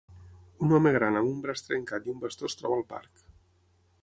[0.67, 3.27] Un home gran amb un braç trencat i un bastó es troba al parc.